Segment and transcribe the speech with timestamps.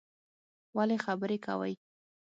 [0.77, 1.73] ولی خبری کوی